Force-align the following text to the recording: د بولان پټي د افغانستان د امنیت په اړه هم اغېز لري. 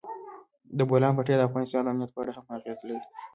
د 0.77 0.79
بولان 0.89 1.13
پټي 1.17 1.35
د 1.37 1.41
افغانستان 1.49 1.81
د 1.83 1.87
امنیت 1.91 2.11
په 2.13 2.19
اړه 2.21 2.31
هم 2.35 2.45
اغېز 2.57 2.79
لري. 2.89 3.03